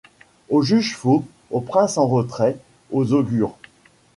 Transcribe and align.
Au 0.49 0.63
juge, 0.63 0.95
faux, 0.95 1.25
au 1.51 1.61
prince 1.61 1.99
en 1.99 2.07
retraite, 2.07 2.59
aux 2.91 3.13
augures 3.13 3.55